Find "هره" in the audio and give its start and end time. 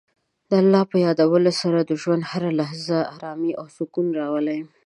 2.31-2.49